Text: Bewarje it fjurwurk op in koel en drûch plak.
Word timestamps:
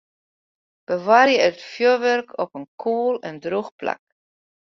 Bewarje 0.87 1.35
it 1.49 1.59
fjurwurk 1.71 2.29
op 2.43 2.51
in 2.59 2.65
koel 2.81 3.15
en 3.27 3.35
drûch 3.43 3.71
plak. 3.79 4.03